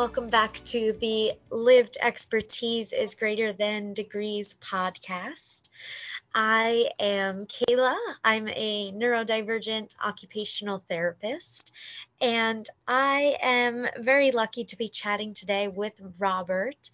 welcome 0.00 0.30
back 0.30 0.58
to 0.64 0.96
the 0.98 1.30
Lived 1.50 1.98
Expertise 2.00 2.94
is 2.94 3.14
Greater 3.14 3.52
Than 3.52 3.92
Degrees 3.92 4.54
podcast. 4.58 5.68
I 6.34 6.88
am 6.98 7.44
Kayla. 7.44 7.94
I'm 8.24 8.48
a 8.48 8.92
neurodivergent 8.92 9.94
occupational 10.02 10.82
therapist, 10.88 11.72
and 12.18 12.66
I 12.88 13.36
am 13.42 13.88
very 13.98 14.30
lucky 14.30 14.64
to 14.64 14.76
be 14.78 14.88
chatting 14.88 15.34
today 15.34 15.68
with 15.68 16.00
Robert, 16.18 16.90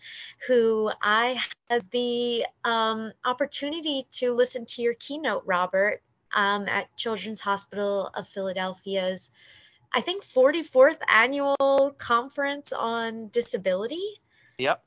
who 0.48 0.90
I 1.00 1.38
had 1.70 1.88
the 1.92 2.44
um, 2.64 3.12
opportunity 3.24 4.04
to 4.14 4.32
listen 4.32 4.66
to 4.66 4.82
your 4.82 4.94
keynote, 4.94 5.44
Robert, 5.46 6.02
um, 6.34 6.66
at 6.66 6.88
Children's 6.96 7.40
Hospital 7.40 8.10
of 8.14 8.26
Philadelphia's 8.26 9.30
I 9.92 10.00
think 10.00 10.24
44th 10.24 10.98
annual 11.08 11.94
conference 11.98 12.72
on 12.72 13.28
disability. 13.28 14.20
Yep. 14.58 14.82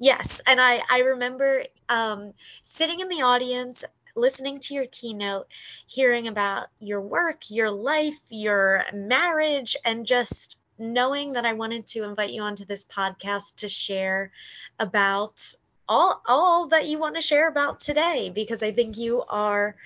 Yes, 0.00 0.40
and 0.46 0.60
I 0.60 0.82
I 0.90 1.00
remember 1.00 1.64
um, 1.88 2.32
sitting 2.62 3.00
in 3.00 3.08
the 3.08 3.22
audience 3.22 3.84
listening 4.14 4.60
to 4.60 4.74
your 4.74 4.86
keynote, 4.86 5.46
hearing 5.86 6.28
about 6.28 6.66
your 6.78 7.00
work, 7.00 7.50
your 7.50 7.70
life, 7.70 8.18
your 8.28 8.84
marriage, 8.92 9.76
and 9.84 10.06
just 10.06 10.58
knowing 10.78 11.32
that 11.32 11.46
I 11.46 11.52
wanted 11.52 11.86
to 11.88 12.04
invite 12.04 12.30
you 12.30 12.42
onto 12.42 12.64
this 12.64 12.84
podcast 12.84 13.56
to 13.56 13.68
share 13.68 14.32
about 14.78 15.54
all 15.88 16.22
all 16.26 16.68
that 16.68 16.86
you 16.86 16.98
want 16.98 17.16
to 17.16 17.20
share 17.20 17.48
about 17.48 17.80
today 17.80 18.30
because 18.34 18.62
I 18.62 18.72
think 18.72 18.96
you 18.96 19.22
are 19.28 19.76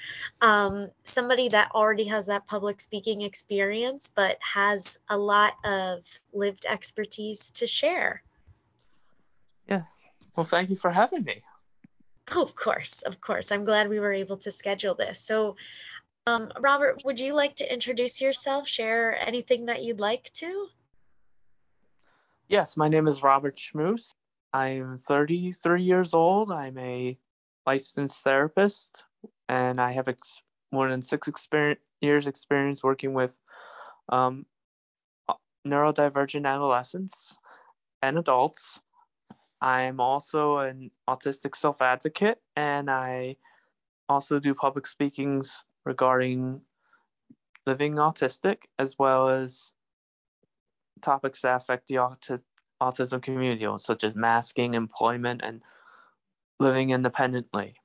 um, 0.40 0.90
somebody 1.04 1.48
that 1.48 1.70
already 1.74 2.04
has 2.04 2.26
that 2.26 2.46
public 2.46 2.80
speaking 2.80 3.22
experience 3.22 4.10
but 4.14 4.38
has 4.40 4.98
a 5.08 5.16
lot 5.16 5.54
of 5.64 6.04
lived 6.32 6.66
expertise 6.68 7.50
to 7.52 7.66
share. 7.66 8.22
Yeah. 9.68 9.82
Well, 10.36 10.46
thank 10.46 10.70
you 10.70 10.76
for 10.76 10.90
having 10.90 11.24
me. 11.24 11.42
Oh, 12.32 12.42
of 12.42 12.54
course, 12.54 13.02
of 13.02 13.20
course. 13.20 13.52
I'm 13.52 13.64
glad 13.64 13.88
we 13.88 14.00
were 14.00 14.12
able 14.12 14.36
to 14.38 14.50
schedule 14.50 14.94
this. 14.94 15.20
So, 15.20 15.56
um, 16.26 16.52
Robert, 16.58 17.02
would 17.04 17.20
you 17.20 17.34
like 17.34 17.56
to 17.56 17.72
introduce 17.72 18.20
yourself? 18.20 18.66
Share 18.66 19.16
anything 19.26 19.66
that 19.66 19.82
you'd 19.84 20.00
like 20.00 20.30
to? 20.34 20.66
Yes, 22.48 22.76
my 22.76 22.88
name 22.88 23.06
is 23.08 23.22
Robert 23.22 23.56
Schmus. 23.56 24.12
I'm 24.52 25.00
33 25.06 25.82
years 25.82 26.14
old. 26.14 26.50
I'm 26.50 26.78
a 26.78 27.18
licensed 27.66 28.22
therapist, 28.22 29.04
and 29.48 29.80
I 29.80 29.92
have 29.92 30.08
ex- 30.08 30.40
more 30.72 30.88
than 30.88 31.02
six 31.02 31.28
years 32.00 32.26
experience 32.26 32.82
working 32.82 33.14
with 33.14 33.32
um, 34.08 34.46
neurodivergent 35.66 36.46
adolescents 36.46 37.36
and 38.02 38.18
adults. 38.18 38.78
I'm 39.60 40.00
also 40.00 40.58
an 40.58 40.90
autistic 41.08 41.56
self 41.56 41.82
advocate, 41.82 42.40
and 42.54 42.90
I 42.90 43.36
also 44.08 44.38
do 44.38 44.54
public 44.54 44.86
speakings 44.86 45.64
regarding 45.84 46.60
living 47.66 47.94
autistic 47.94 48.58
as 48.78 48.96
well 48.98 49.28
as 49.28 49.72
topics 51.02 51.42
that 51.42 51.56
affect 51.56 51.88
the 51.88 51.96
autistic 51.96 52.42
autism 52.80 53.22
community, 53.22 53.66
such 53.78 54.04
as 54.04 54.14
masking, 54.14 54.74
employment, 54.74 55.40
and 55.42 55.62
living 56.58 56.90
independently. 56.90 57.76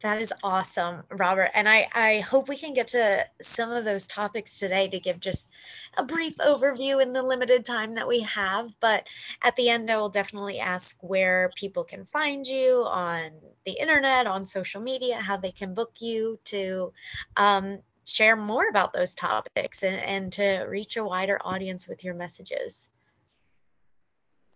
That 0.00 0.22
is 0.22 0.32
awesome, 0.44 1.02
Robert. 1.10 1.50
And 1.54 1.68
I, 1.68 1.88
I 1.92 2.20
hope 2.20 2.48
we 2.48 2.56
can 2.56 2.72
get 2.72 2.86
to 2.88 3.26
some 3.42 3.72
of 3.72 3.84
those 3.84 4.06
topics 4.06 4.60
today 4.60 4.86
to 4.86 5.00
give 5.00 5.18
just 5.18 5.48
a 5.96 6.04
brief 6.04 6.36
overview 6.36 7.02
in 7.02 7.12
the 7.12 7.22
limited 7.22 7.64
time 7.64 7.96
that 7.96 8.06
we 8.06 8.20
have. 8.20 8.72
But 8.78 9.08
at 9.42 9.56
the 9.56 9.68
end, 9.68 9.90
I 9.90 9.96
will 9.96 10.08
definitely 10.08 10.60
ask 10.60 10.96
where 11.00 11.50
people 11.56 11.82
can 11.82 12.04
find 12.04 12.46
you 12.46 12.84
on 12.84 13.32
the 13.66 13.72
internet, 13.72 14.28
on 14.28 14.44
social 14.44 14.80
media, 14.80 15.16
how 15.16 15.36
they 15.36 15.50
can 15.50 15.74
book 15.74 15.94
you 15.98 16.38
to 16.44 16.92
um, 17.36 17.80
share 18.04 18.36
more 18.36 18.68
about 18.68 18.92
those 18.92 19.16
topics 19.16 19.82
and, 19.82 19.96
and 19.96 20.32
to 20.34 20.64
reach 20.68 20.96
a 20.96 21.04
wider 21.04 21.40
audience 21.44 21.88
with 21.88 22.04
your 22.04 22.14
messages. 22.14 22.88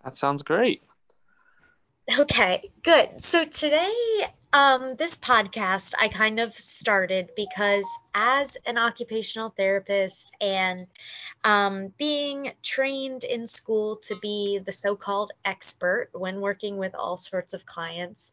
That 0.05 0.17
sounds 0.17 0.43
great. 0.43 0.83
Okay, 2.19 2.71
good. 2.83 3.23
So 3.23 3.45
today, 3.45 3.93
um, 4.53 4.97
this 4.97 5.17
podcast 5.17 5.95
I 5.99 6.09
kind 6.09 6.41
of 6.41 6.53
started 6.53 7.31
because 7.37 7.87
as 8.15 8.57
an 8.67 8.77
occupational 8.77 9.51
therapist 9.51 10.33
and 10.41 10.87
um, 11.45 11.93
being 11.99 12.53
trained 12.63 13.25
in 13.25 13.47
school 13.47 13.97
to 14.09 14.17
be 14.21 14.59
the 14.59 14.73
so 14.73 14.97
called 14.97 15.31
expert 15.45 16.09
when 16.13 16.41
working 16.41 16.77
with 16.77 16.95
all 16.95 17.17
sorts 17.17 17.55
of 17.55 17.65
clients, 17.65 18.33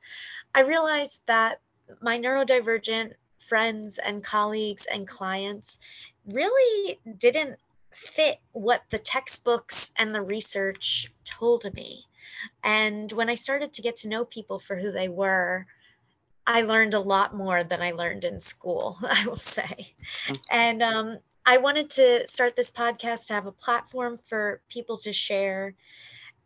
I 0.54 0.62
realized 0.62 1.22
that 1.28 1.62
my 2.02 2.18
neurodivergent 2.18 3.14
friends 3.38 4.00
and 4.00 4.24
colleagues 4.24 4.88
and 4.88 5.08
clients 5.08 5.78
really 6.26 7.00
didn't 7.18 7.60
fit 7.92 8.40
what 8.52 8.84
the 8.90 8.98
textbooks 8.98 9.92
and 9.98 10.14
the 10.14 10.22
research 10.22 11.12
told 11.24 11.74
me. 11.74 12.06
And 12.64 13.12
when 13.12 13.30
I 13.30 13.36
started 13.36 13.74
to 13.74 13.82
get 13.82 13.98
to 13.98 14.10
know 14.10 14.26
people 14.26 14.60
for 14.60 14.76
who 14.76 14.92
they 14.92 15.10
were, 15.10 15.66
I 16.46 16.62
learned 16.62 16.94
a 16.94 17.00
lot 17.00 17.36
more 17.36 17.64
than 17.64 17.82
I 17.82 17.92
learned 17.92 18.26
in 18.26 18.40
school, 18.40 18.98
I 19.04 19.26
will 19.28 19.36
say. 19.36 19.94
And 20.50 20.82
um, 20.82 21.18
I 21.46 21.58
wanted 21.58 21.90
to 21.92 22.28
start 22.28 22.56
this 22.56 22.72
podcast 22.72 23.28
to 23.28 23.34
have 23.34 23.46
a 23.46 23.52
platform 23.52 24.20
for 24.28 24.62
people 24.70 24.98
to 24.98 25.14
share 25.14 25.76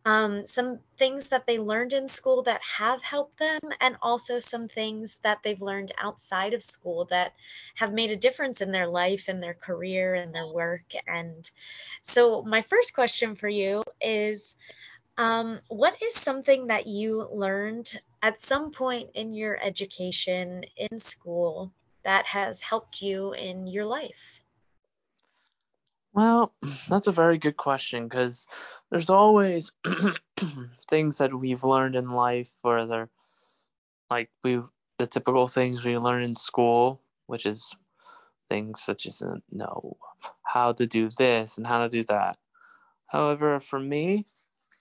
um, 0.05 0.45
some 0.45 0.79
things 0.97 1.29
that 1.29 1.45
they 1.45 1.57
learned 1.57 1.93
in 1.93 2.07
school 2.07 2.43
that 2.43 2.61
have 2.61 3.01
helped 3.01 3.37
them, 3.39 3.59
and 3.79 3.95
also 4.01 4.39
some 4.39 4.67
things 4.67 5.17
that 5.23 5.39
they've 5.43 5.61
learned 5.61 5.91
outside 5.97 6.53
of 6.53 6.61
school 6.61 7.05
that 7.05 7.33
have 7.75 7.93
made 7.93 8.11
a 8.11 8.17
difference 8.17 8.61
in 8.61 8.71
their 8.71 8.87
life 8.87 9.29
and 9.29 9.41
their 9.41 9.53
career 9.53 10.15
and 10.15 10.33
their 10.35 10.47
work. 10.47 10.91
And 11.07 11.49
so, 12.01 12.41
my 12.43 12.61
first 12.61 12.93
question 12.93 13.33
for 13.35 13.47
you 13.47 13.83
is 14.01 14.55
um, 15.17 15.59
what 15.69 16.01
is 16.01 16.15
something 16.15 16.67
that 16.67 16.87
you 16.87 17.27
learned 17.31 18.01
at 18.21 18.39
some 18.39 18.71
point 18.71 19.09
in 19.13 19.33
your 19.33 19.61
education 19.63 20.63
in 20.75 20.99
school 20.99 21.71
that 22.03 22.25
has 22.25 22.61
helped 22.61 23.01
you 23.01 23.33
in 23.33 23.67
your 23.67 23.85
life? 23.85 24.42
Well, 26.13 26.53
that's 26.89 27.07
a 27.07 27.11
very 27.11 27.37
good 27.37 27.57
question 27.57 28.07
because 28.07 28.47
there's 28.91 29.09
always 29.09 29.71
things 30.89 31.17
that 31.17 31.33
we've 31.33 31.63
learned 31.63 31.95
in 31.95 32.09
life 32.09 32.51
where 32.61 32.85
they're 32.85 33.09
like 34.09 34.29
we 34.43 34.61
the 34.99 35.07
typical 35.07 35.47
things 35.47 35.83
we 35.83 35.97
learn 35.97 36.23
in 36.23 36.35
school, 36.35 37.01
which 37.27 37.45
is 37.45 37.73
things 38.49 38.81
such 38.83 39.07
as 39.07 39.21
uh, 39.21 39.35
know 39.51 39.97
how 40.43 40.73
to 40.73 40.85
do 40.87 41.09
this 41.17 41.57
and 41.57 41.67
how 41.67 41.79
to 41.83 41.89
do 41.89 42.03
that. 42.05 42.37
However, 43.07 43.59
for 43.59 43.79
me, 43.79 44.25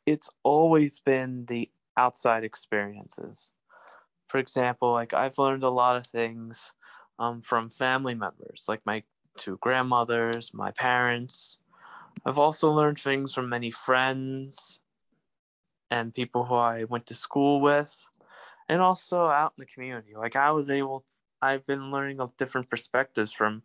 it's 0.07 0.31
always 0.45 1.01
been 1.01 1.47
the 1.47 1.71
outside 1.97 2.45
experiences. 2.45 3.51
For 4.29 4.39
example, 4.39 4.93
like 4.93 5.15
I've 5.15 5.39
learned 5.39 5.65
a 5.65 5.71
lot 5.71 5.97
of 5.97 6.07
things 6.07 6.73
um, 7.19 7.43
from 7.43 7.71
family 7.71 8.15
members, 8.15 8.67
like 8.69 8.83
my 8.87 9.05
two 9.37 9.59
grandmothers, 9.61 10.53
my 10.55 10.71
parents. 10.73 11.59
I've 12.25 12.39
also 12.39 12.71
learned 12.71 13.01
things 13.01 13.35
from 13.35 13.49
many 13.49 13.71
friends 13.71 14.81
and 15.91 16.15
people 16.15 16.45
who 16.45 16.55
I 16.55 16.85
went 16.85 17.07
to 17.07 17.15
school 17.15 17.61
with, 17.61 17.95
and 18.69 18.81
also 18.81 19.27
out 19.27 19.55
in 19.57 19.63
the 19.63 19.67
community. 19.67 20.15
Like 20.17 20.37
I 20.37 20.53
was 20.53 20.71
able, 20.71 21.01
to, 21.01 21.07
I've 21.43 21.67
been 21.67 21.91
learning 21.91 22.21
of 22.21 22.37
different 22.37 22.71
perspectives 22.71 23.33
from 23.33 23.63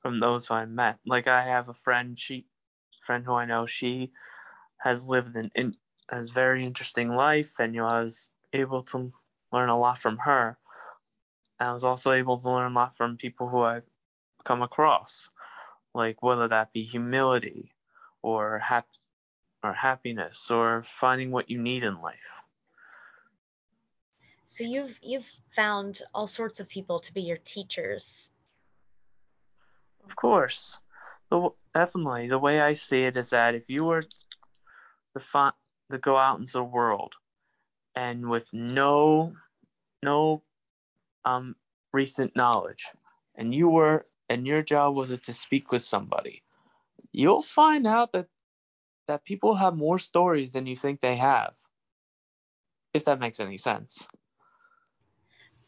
from 0.00 0.18
those 0.18 0.46
who 0.46 0.54
I 0.54 0.64
met. 0.64 0.98
Like 1.04 1.28
I 1.28 1.44
have 1.44 1.68
a 1.68 1.74
friend, 1.74 2.18
she 2.18 2.46
friend 3.04 3.24
who 3.24 3.34
I 3.34 3.44
know, 3.44 3.66
she 3.66 4.12
has 4.78 5.06
lived 5.06 5.36
an 5.36 5.50
in, 5.54 5.74
has 6.08 6.30
very 6.30 6.64
interesting 6.64 7.10
life, 7.10 7.58
and 7.58 7.74
you 7.74 7.82
know, 7.82 7.86
I 7.88 8.02
was 8.02 8.30
able 8.52 8.82
to 8.84 9.12
learn 9.52 9.68
a 9.68 9.78
lot 9.78 10.00
from 10.00 10.18
her. 10.18 10.56
I 11.58 11.72
was 11.72 11.84
also 11.84 12.12
able 12.12 12.38
to 12.38 12.50
learn 12.50 12.72
a 12.72 12.74
lot 12.74 12.96
from 12.96 13.18
people 13.18 13.48
who 13.48 13.60
I've 13.60 13.89
come 14.50 14.62
across, 14.62 15.28
like 15.94 16.20
whether 16.24 16.48
that 16.48 16.72
be 16.72 16.82
humility 16.82 17.72
or 18.20 18.58
hap- 18.58 18.98
or 19.62 19.72
happiness 19.72 20.50
or 20.50 20.84
finding 20.98 21.30
what 21.30 21.48
you 21.48 21.62
need 21.62 21.84
in 21.84 22.00
life. 22.00 22.32
So 24.46 24.64
you've 24.64 24.98
you've 25.04 25.30
found 25.54 26.02
all 26.12 26.26
sorts 26.26 26.58
of 26.58 26.68
people 26.68 26.98
to 26.98 27.14
be 27.14 27.22
your 27.22 27.36
teachers. 27.36 28.28
Of 30.04 30.16
course, 30.16 30.80
the, 31.30 31.50
definitely. 31.72 32.28
The 32.28 32.40
way 32.40 32.60
I 32.60 32.72
see 32.72 33.04
it 33.04 33.16
is 33.16 33.30
that 33.30 33.54
if 33.54 33.62
you 33.68 33.84
were 33.84 34.02
to, 34.02 35.20
find, 35.20 35.54
to 35.92 35.98
go 35.98 36.16
out 36.16 36.40
into 36.40 36.54
the 36.54 36.64
world 36.64 37.12
and 37.94 38.28
with 38.28 38.46
no 38.52 39.32
no 40.02 40.42
um 41.24 41.54
recent 41.92 42.34
knowledge, 42.34 42.86
and 43.36 43.54
you 43.54 43.68
were 43.68 44.06
and 44.30 44.46
your 44.46 44.62
job 44.62 44.94
was 44.94 45.18
to 45.18 45.32
speak 45.32 45.72
with 45.72 45.82
somebody, 45.82 46.42
you'll 47.12 47.42
find 47.42 47.86
out 47.86 48.12
that 48.12 48.26
that 49.08 49.24
people 49.24 49.56
have 49.56 49.76
more 49.76 49.98
stories 49.98 50.52
than 50.52 50.66
you 50.66 50.76
think 50.76 51.00
they 51.00 51.16
have. 51.16 51.52
If 52.94 53.06
that 53.06 53.18
makes 53.18 53.40
any 53.40 53.58
sense. 53.58 54.06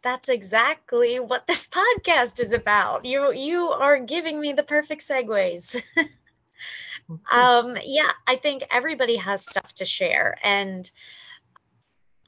That's 0.03 0.29
exactly 0.29 1.19
what 1.19 1.47
this 1.49 1.67
podcast 1.67 2.41
is 2.41 2.53
about. 2.53 3.05
You 3.05 3.33
you 3.33 3.69
are 3.69 3.99
giving 3.99 4.41
me 4.41 4.53
the 4.53 4.63
perfect 4.63 5.03
segues. 5.03 5.83
um 7.33 7.77
yeah, 7.85 8.13
I 8.27 8.37
think 8.37 8.63
everybody 8.71 9.17
has 9.17 9.45
stuff 9.45 9.73
to 9.75 9.85
share 9.85 10.39
and 10.45 10.89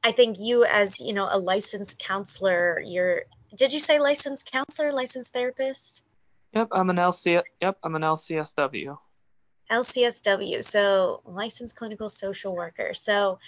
I 0.03 0.13
think 0.13 0.39
you 0.39 0.65
as, 0.65 1.01
you 1.01 1.13
know, 1.13 1.29
a 1.31 1.39
licensed 1.39 1.99
counselor, 1.99 2.81
you're 2.81 3.23
did 3.57 3.73
you 3.73 3.79
say 3.79 4.01
licensed 4.01 4.51
counselor, 4.51 4.91
licensed 4.91 5.33
therapist? 5.33 6.03
Yep, 6.55 6.69
I'm 6.73 6.91
an 6.91 6.97
LC 6.97 7.43
yep, 7.61 7.79
I'm 7.83 7.95
an 7.95 8.03
LCSW. 8.03 8.97
LCSW, 9.71 10.63
so 10.63 11.23
licensed 11.25 11.75
clinical 11.75 12.09
social 12.09 12.55
worker. 12.55 12.95
So 12.95 13.39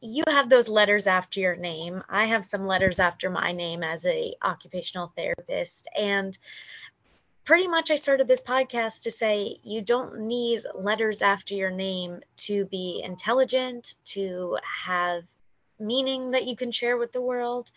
you 0.00 0.22
have 0.28 0.48
those 0.48 0.68
letters 0.68 1.06
after 1.06 1.40
your 1.40 1.56
name. 1.56 2.02
I 2.08 2.26
have 2.26 2.44
some 2.44 2.66
letters 2.66 2.98
after 2.98 3.30
my 3.30 3.52
name 3.52 3.82
as 3.82 4.06
a 4.06 4.34
occupational 4.42 5.12
therapist 5.16 5.88
and 5.96 6.36
pretty 7.44 7.68
much 7.68 7.90
I 7.90 7.96
started 7.96 8.26
this 8.26 8.42
podcast 8.42 9.02
to 9.02 9.10
say 9.10 9.56
you 9.62 9.82
don't 9.82 10.20
need 10.20 10.62
letters 10.74 11.22
after 11.22 11.54
your 11.54 11.70
name 11.70 12.20
to 12.38 12.64
be 12.66 13.02
intelligent, 13.04 13.94
to 14.06 14.58
have 14.62 15.24
meaning 15.78 16.30
that 16.30 16.46
you 16.46 16.56
can 16.56 16.70
share 16.70 16.96
with 16.96 17.12
the 17.12 17.20
world, 17.20 17.70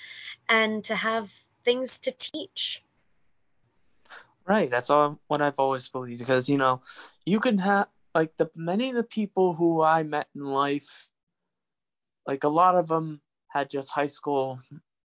and 0.47 0.83
to 0.85 0.95
have 0.95 1.31
things 1.63 1.99
to 1.99 2.11
teach. 2.11 2.83
Right, 4.47 4.69
that's 4.71 4.89
all 4.89 5.19
what 5.27 5.41
I've 5.41 5.59
always 5.59 5.89
believed 5.89 6.19
because 6.19 6.47
you 6.49 6.57
know, 6.57 6.81
you 7.25 7.39
can 7.39 7.57
have 7.59 7.87
like 8.15 8.35
the 8.37 8.49
many 8.55 8.89
of 8.89 8.95
the 8.95 9.03
people 9.03 9.53
who 9.53 9.81
I 9.81 10.03
met 10.03 10.27
in 10.35 10.45
life, 10.45 11.07
like 12.25 12.43
a 12.45 12.49
lot 12.49 12.75
of 12.75 12.87
them 12.87 13.21
had 13.49 13.69
just 13.69 13.91
high 13.91 14.07
school 14.07 14.59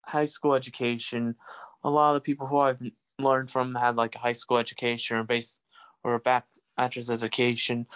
high 0.06 0.26
school 0.26 0.54
education. 0.56 1.36
A 1.84 1.90
lot 1.90 2.16
of 2.16 2.22
the 2.22 2.26
people 2.26 2.48
who 2.48 2.60
I've 2.60 2.82
learned 3.20 3.50
from 3.52 3.74
had 3.76 3.96
like 3.96 4.16
a 4.16 4.20
high 4.20 4.34
school 4.34 4.58
education 4.60 5.18
or 5.18 5.24
base 5.24 5.58
or 6.04 6.16
a 6.16 6.42
bachelor's 6.78 7.10
education. 7.12 7.88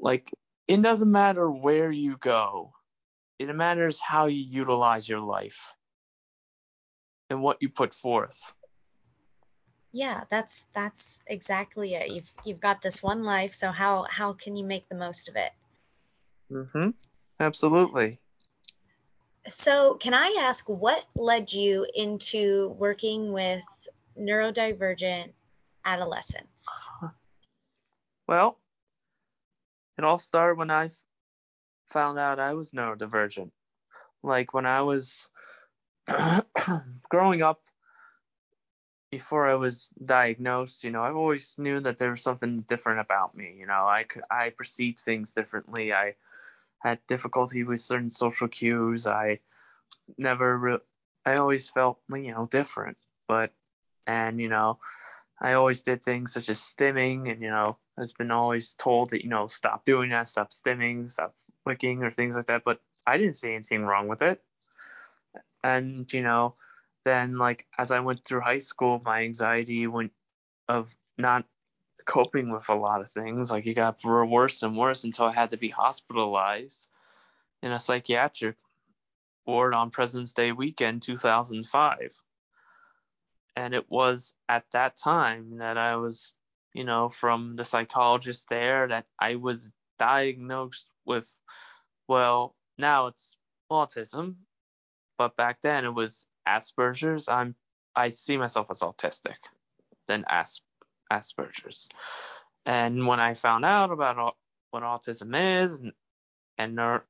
Like 0.00 0.32
it 0.66 0.82
doesn't 0.82 1.10
matter 1.10 1.50
where 1.50 1.92
you 1.92 2.16
go. 2.18 2.72
It 3.38 3.54
matters 3.54 4.00
how 4.00 4.26
you 4.26 4.42
utilize 4.42 5.08
your 5.08 5.20
life 5.20 5.72
and 7.30 7.42
what 7.42 7.58
you 7.60 7.68
put 7.68 7.94
forth. 7.94 8.54
Yeah, 9.92 10.24
that's 10.30 10.64
that's 10.74 11.20
exactly 11.26 11.94
it. 11.94 12.10
You've 12.10 12.30
you've 12.44 12.60
got 12.60 12.82
this 12.82 13.02
one 13.02 13.24
life, 13.24 13.54
so 13.54 13.70
how 13.70 14.06
how 14.08 14.34
can 14.34 14.56
you 14.56 14.64
make 14.64 14.88
the 14.88 14.94
most 14.94 15.28
of 15.28 15.36
it? 15.36 15.52
Mm-hmm. 16.52 16.90
Absolutely. 17.40 18.18
So, 19.46 19.94
can 19.94 20.12
I 20.12 20.36
ask 20.40 20.68
what 20.68 21.04
led 21.14 21.52
you 21.52 21.86
into 21.94 22.68
working 22.78 23.32
with 23.32 23.64
neurodivergent 24.18 25.30
adolescents? 25.84 26.66
Well, 28.26 28.58
it 29.96 30.04
all 30.04 30.18
started 30.18 30.58
when 30.58 30.70
I 30.70 30.90
found 31.86 32.18
out 32.18 32.38
I 32.38 32.52
was 32.52 32.72
neurodivergent. 32.72 33.50
Like 34.22 34.52
when 34.52 34.66
I 34.66 34.82
was 34.82 35.30
growing 37.08 37.42
up, 37.42 37.62
before 39.10 39.48
I 39.48 39.54
was 39.54 39.90
diagnosed, 40.04 40.84
you 40.84 40.90
know, 40.90 41.02
I 41.02 41.12
always 41.12 41.56
knew 41.58 41.80
that 41.80 41.98
there 41.98 42.10
was 42.10 42.22
something 42.22 42.60
different 42.62 43.00
about 43.00 43.34
me. 43.34 43.56
You 43.58 43.66
know, 43.66 43.86
I 43.86 44.04
could, 44.04 44.22
I 44.30 44.50
perceived 44.50 45.00
things 45.00 45.34
differently. 45.34 45.92
I 45.92 46.14
had 46.78 46.98
difficulty 47.06 47.64
with 47.64 47.80
certain 47.80 48.10
social 48.10 48.48
cues. 48.48 49.06
I 49.06 49.40
never, 50.16 50.58
re- 50.58 50.78
I 51.24 51.36
always 51.36 51.68
felt, 51.68 51.98
you 52.12 52.32
know, 52.32 52.46
different. 52.46 52.98
But, 53.26 53.52
and 54.06 54.40
you 54.40 54.48
know, 54.48 54.78
I 55.40 55.54
always 55.54 55.82
did 55.82 56.02
things 56.02 56.32
such 56.32 56.48
as 56.48 56.58
stimming, 56.58 57.30
and 57.30 57.42
you 57.42 57.50
know, 57.50 57.76
has 57.96 58.12
been 58.12 58.30
always 58.30 58.74
told 58.74 59.10
that 59.10 59.22
you 59.22 59.30
know, 59.30 59.46
stop 59.46 59.84
doing 59.84 60.10
that, 60.10 60.28
stop 60.28 60.50
stimming, 60.50 61.10
stop 61.10 61.34
flicking, 61.64 62.02
or 62.02 62.10
things 62.10 62.36
like 62.36 62.46
that. 62.46 62.64
But 62.64 62.80
I 63.06 63.18
didn't 63.18 63.36
see 63.36 63.52
anything 63.52 63.84
wrong 63.84 64.08
with 64.08 64.22
it. 64.22 64.42
And 65.62 66.12
you 66.12 66.22
know, 66.22 66.54
then 67.08 67.38
like 67.38 67.66
as 67.76 67.90
I 67.90 68.00
went 68.00 68.24
through 68.24 68.42
high 68.42 68.58
school, 68.58 69.00
my 69.04 69.22
anxiety 69.22 69.86
went 69.86 70.12
of 70.68 70.94
not 71.16 71.44
coping 72.04 72.50
with 72.50 72.68
a 72.68 72.74
lot 72.74 73.00
of 73.00 73.10
things. 73.10 73.50
Like 73.50 73.66
it 73.66 73.74
got 73.74 74.04
worse 74.04 74.62
and 74.62 74.76
worse 74.76 75.04
until 75.04 75.26
I 75.26 75.32
had 75.32 75.50
to 75.50 75.56
be 75.56 75.68
hospitalized 75.68 76.88
in 77.62 77.72
a 77.72 77.80
psychiatric 77.80 78.56
ward 79.46 79.74
on 79.74 79.90
President's 79.90 80.34
Day 80.34 80.52
weekend 80.52 81.02
2005. 81.02 82.12
And 83.56 83.74
it 83.74 83.90
was 83.90 84.34
at 84.48 84.64
that 84.72 84.96
time 84.96 85.58
that 85.58 85.76
I 85.76 85.96
was, 85.96 86.34
you 86.74 86.84
know, 86.84 87.08
from 87.08 87.56
the 87.56 87.64
psychologist 87.64 88.48
there 88.48 88.86
that 88.88 89.06
I 89.18 89.34
was 89.34 89.72
diagnosed 89.98 90.88
with, 91.04 91.34
well, 92.06 92.54
now 92.76 93.08
it's 93.08 93.36
autism, 93.70 94.36
but 95.16 95.36
back 95.36 95.60
then 95.62 95.84
it 95.84 95.94
was 95.94 96.26
Asperger's. 96.48 97.28
I'm 97.28 97.54
I 97.94 98.10
see 98.10 98.36
myself 98.36 98.68
as 98.70 98.80
autistic 98.80 99.36
than 100.06 100.24
As, 100.28 100.60
Asperger's. 101.12 101.88
And 102.66 103.06
when 103.06 103.20
I 103.20 103.34
found 103.34 103.64
out 103.64 103.90
about 103.90 104.36
what 104.70 104.82
autism 104.82 105.64
is 105.64 105.80
and 105.80 105.92
and 106.58 106.74
neuro, 106.74 107.02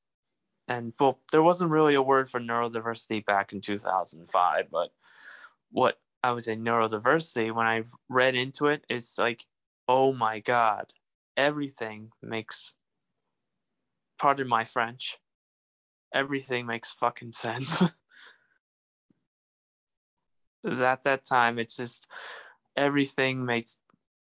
and 0.68 0.92
well, 1.00 1.18
there 1.32 1.42
wasn't 1.42 1.70
really 1.70 1.94
a 1.94 2.02
word 2.02 2.30
for 2.30 2.40
neurodiversity 2.40 3.24
back 3.24 3.52
in 3.52 3.60
2005, 3.60 4.68
but 4.70 4.90
what 5.70 5.98
I 6.22 6.32
would 6.32 6.44
say 6.44 6.56
neurodiversity 6.56 7.54
when 7.54 7.66
I 7.66 7.84
read 8.08 8.34
into 8.34 8.66
it 8.66 8.84
is 8.88 9.14
like, 9.18 9.44
oh 9.88 10.12
my 10.12 10.40
god, 10.40 10.92
everything 11.36 12.10
makes 12.22 12.74
pardon 14.18 14.48
my 14.48 14.64
French, 14.64 15.18
everything 16.12 16.66
makes 16.66 16.92
fucking 16.92 17.32
sense. 17.32 17.82
at 20.64 21.04
that 21.04 21.24
time 21.24 21.58
it's 21.58 21.76
just 21.76 22.06
everything 22.76 23.44
makes 23.44 23.78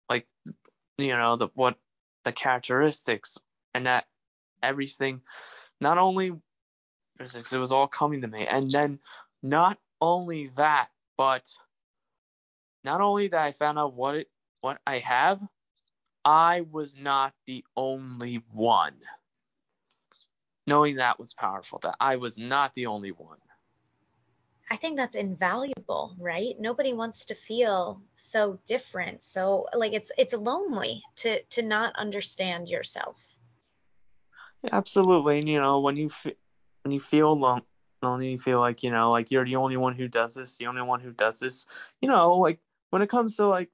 like 0.09 0.27
you 0.97 1.15
know 1.15 1.35
the 1.35 1.47
what 1.53 1.77
the 2.23 2.31
characteristics 2.31 3.37
and 3.73 3.85
that 3.85 4.05
everything 4.63 5.21
not 5.79 5.97
only 5.97 6.33
physics 7.17 7.53
it 7.53 7.57
was 7.57 7.71
all 7.71 7.87
coming 7.87 8.21
to 8.21 8.27
me. 8.27 8.45
And 8.47 8.69
then 8.71 8.99
not 9.41 9.77
only 10.01 10.47
that 10.57 10.89
but 11.17 11.49
not 12.83 13.01
only 13.01 13.29
that 13.29 13.41
I 13.41 13.51
found 13.51 13.79
out 13.79 13.93
what 13.93 14.15
it 14.15 14.29
what 14.61 14.79
I 14.85 14.99
have 14.99 15.39
I 16.23 16.61
was 16.71 16.95
not 16.95 17.33
the 17.45 17.63
only 17.77 18.41
one. 18.51 18.95
Knowing 20.67 20.95
that 20.95 21.19
was 21.19 21.33
powerful 21.35 21.79
that 21.83 21.95
I 21.99 22.15
was 22.15 22.37
not 22.37 22.73
the 22.73 22.87
only 22.87 23.11
one 23.11 23.37
I 24.69 24.77
think 24.77 24.97
that's 24.97 25.15
invaluable, 25.15 26.15
right? 26.19 26.55
Nobody 26.59 26.93
wants 26.93 27.25
to 27.25 27.35
feel 27.35 28.01
so 28.15 28.59
different. 28.65 29.23
So 29.23 29.67
like 29.73 29.93
it's 29.93 30.11
it's 30.17 30.33
lonely 30.33 31.03
to 31.17 31.41
to 31.43 31.61
not 31.61 31.95
understand 31.95 32.69
yourself. 32.69 33.39
Absolutely, 34.71 35.39
and 35.39 35.47
you 35.47 35.59
know 35.59 35.79
when 35.79 35.95
you 35.95 36.07
f- 36.07 36.33
when 36.83 36.91
you 36.91 36.99
feel 36.99 37.37
lonely, 38.01 38.31
you 38.31 38.39
feel 38.39 38.59
like 38.59 38.83
you 38.83 38.91
know 38.91 39.11
like 39.11 39.31
you're 39.31 39.45
the 39.45 39.55
only 39.57 39.77
one 39.77 39.95
who 39.95 40.07
does 40.07 40.33
this, 40.35 40.57
the 40.57 40.67
only 40.67 40.81
one 40.81 40.99
who 40.99 41.11
does 41.11 41.39
this. 41.39 41.65
You 42.01 42.09
know, 42.09 42.35
like 42.35 42.59
when 42.89 43.01
it 43.01 43.09
comes 43.09 43.35
to 43.37 43.47
like 43.47 43.69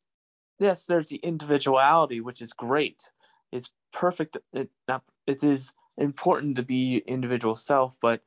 yes, 0.60 0.86
there's 0.86 1.10
the 1.10 1.18
individuality, 1.18 2.22
which 2.22 2.42
is 2.42 2.54
great. 2.54 3.12
It's 3.52 3.70
perfect. 3.94 4.38
It 4.54 4.70
it 5.28 5.44
is 5.44 5.74
important 5.98 6.58
to 6.58 6.64
be 6.64 6.98
individual 6.98 7.56
self, 7.56 7.96
but 8.02 8.22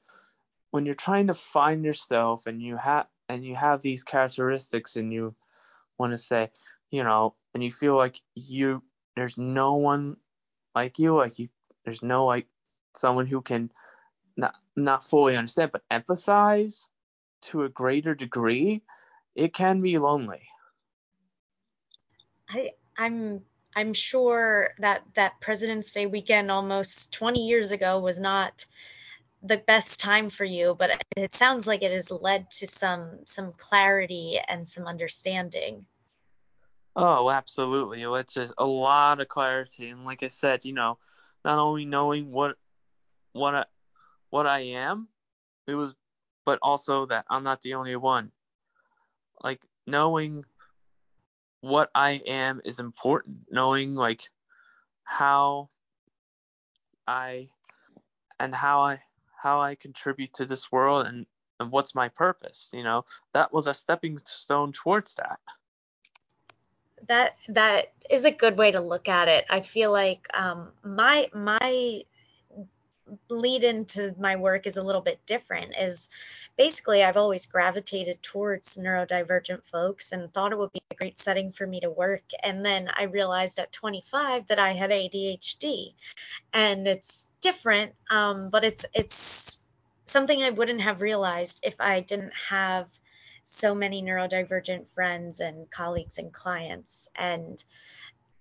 when 0.75 0.85
you're 0.85 0.95
trying 0.97 1.29
to 1.29 1.35
find 1.35 1.85
yourself 1.85 2.49
and 2.49 2.61
you 2.61 2.77
have 2.77 3.07
and 3.29 3.45
you 3.45 3.55
have 3.55 3.81
these 3.81 4.03
characteristics 4.03 4.97
and 4.97 5.13
you 5.13 5.33
want 5.99 6.13
to 6.13 6.19
say, 6.19 6.51
you 6.91 7.05
know, 7.05 7.37
and 7.55 7.63
you 7.63 7.71
feel 7.71 7.95
like 7.95 8.21
you 8.35 8.83
there's 9.15 9.39
no 9.39 9.75
one 9.75 10.17
like 10.75 10.99
you, 10.99 11.15
like 11.15 11.39
you 11.39 11.49
there's 11.85 12.03
no 12.03 12.27
like 12.27 12.49
someone 12.97 13.29
who 13.29 13.41
can 13.41 13.71
not 14.37 14.57
not 14.75 15.05
fully 15.05 15.37
understand 15.37 15.71
but 15.71 15.85
emphasize 15.93 16.89
to 17.43 17.63
a 17.63 17.69
greater 17.69 18.17
degree, 18.17 18.83
it 19.37 19.55
can 19.55 19.81
be 19.81 19.97
lonely. 19.99 20.43
I 22.49 22.73
I'm 22.99 23.43
I'm 23.77 23.93
sure 23.93 24.71
that 24.81 25.03
that 25.15 25.41
President's 25.41 25.93
Day 25.93 26.07
weekend 26.07 26.51
almost 26.51 27.13
20 27.13 27.47
years 27.47 27.71
ago 27.71 28.01
was 28.01 28.19
not 28.19 28.67
the 29.45 29.59
best 29.59 30.01
time 30.01 30.31
for 30.31 30.45
you, 30.45 30.75
but 30.79 31.05
it 31.17 31.35
sounds 31.35 31.67
like 31.67 31.83
it 31.83 31.93
has 31.93 32.11
led 32.11 32.51
to 32.51 32.67
some 32.67 33.19
some 33.27 33.53
clarity 33.53 34.41
and 34.49 34.67
some 34.67 34.87
understanding. 34.87 35.85
Oh, 36.97 37.31
absolutely. 37.31 38.03
It's 38.03 38.37
a, 38.37 38.51
a 38.57 38.65
lot 38.65 39.21
of 39.21 39.29
clarity, 39.29 39.91
and 39.91 40.05
like 40.05 40.23
I 40.23 40.29
said, 40.29 40.65
you 40.65 40.73
know, 40.73 40.99
not 41.45 41.59
only 41.59 41.85
knowing 41.85 42.31
what 42.31 42.57
what 43.33 43.55
I, 43.55 43.65
what 44.31 44.47
I 44.47 44.61
am, 44.61 45.09
it 45.67 45.75
was 45.75 45.95
but 46.47 46.59
also 46.63 47.07
that 47.07 47.27
I'm 47.29 47.45
not 47.45 47.61
the 47.63 47.75
only 47.75 47.97
one. 47.97 48.33
Like 49.43 49.65
knowing 49.87 50.45
what 51.61 51.91
I 51.95 52.23
am 52.27 52.63
is 52.65 52.79
important. 52.79 53.39
Knowing 53.51 53.95
like 53.95 54.23
how 55.05 55.69
I 57.07 57.49
and 58.41 58.55
how 58.55 58.81
I 58.83 59.01
how 59.45 59.61
I 59.61 59.75
contribute 59.75 60.33
to 60.35 60.47
this 60.47 60.73
world 60.73 61.07
and, 61.07 61.27
and 61.61 61.71
what's 61.71 61.95
my 61.95 62.09
purpose, 62.09 62.71
you 62.73 62.83
know. 62.83 63.05
That 63.35 63.53
was 63.53 63.67
a 63.67 63.75
stepping 63.75 64.19
stone 64.25 64.73
towards 64.73 65.15
that. 65.17 65.39
That 67.07 67.37
that 67.49 67.93
is 68.11 68.25
a 68.25 68.31
good 68.31 68.57
way 68.57 68.73
to 68.73 68.81
look 68.81 69.09
at 69.11 69.29
it. 69.29 69.45
I 69.51 69.61
feel 69.61 69.93
like 69.93 70.27
um, 70.33 70.73
my 70.83 71.29
my 71.35 72.05
lead 73.29 73.65
into 73.65 74.15
my 74.19 74.37
work 74.37 74.67
is 74.67 74.79
a 74.79 74.83
little 74.83 75.03
bit 75.03 75.21
different 75.27 75.75
is 75.79 76.09
basically 76.57 77.03
I've 77.03 77.17
always 77.17 77.47
gravitated 77.47 78.23
towards 78.23 78.77
neurodivergent 78.77 79.65
folks 79.65 80.13
and 80.13 80.33
thought 80.33 80.53
it 80.53 80.59
would 80.59 80.73
be 80.73 80.83
a 80.91 80.95
great 80.95 81.19
setting 81.19 81.51
for 81.51 81.67
me 81.67 81.81
to 81.81 81.91
work. 81.91 82.23
And 82.43 82.65
then 82.65 82.91
I 82.97 83.05
realized 83.05 83.59
at 83.59 83.73
25 83.73 84.47
that 84.49 84.59
I 84.59 84.73
had 84.73 84.91
ADHD 84.91 85.95
and 86.53 86.87
it's 86.87 87.29
different 87.41 87.93
um, 88.11 88.51
but 88.51 88.65
it's 88.65 88.87
it's 88.95 89.59
something 90.07 90.43
I 90.43 90.51
wouldn't 90.51 90.81
have 90.81 91.03
realized 91.03 91.61
if 91.63 91.81
I 91.81 92.01
didn't 92.01 92.33
have 92.49 92.89
so 93.43 93.75
many 93.75 94.03
neurodivergent 94.03 94.89
friends 94.89 95.41
and 95.41 95.71
colleagues 95.71 96.19
and 96.19 96.33
clients. 96.33 97.09
And 97.15 97.63